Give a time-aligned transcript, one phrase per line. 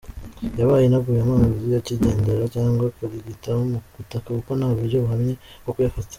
[0.57, 6.09] Yaba inaguye amazi akigendera cyangwa akarigita mu butaka kuko nta buryo buhamye bwo kuyafata.